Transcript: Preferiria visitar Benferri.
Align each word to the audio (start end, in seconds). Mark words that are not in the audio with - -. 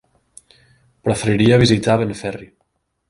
Preferiria 1.07 1.59
visitar 1.65 1.99
Benferri. 2.05 2.51